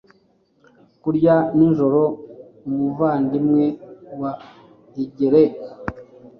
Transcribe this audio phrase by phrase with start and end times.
[1.01, 2.01] Kurya nijoro
[2.67, 3.65] Umuvandimwe
[4.19, 4.31] wa
[4.93, 5.57] Higelac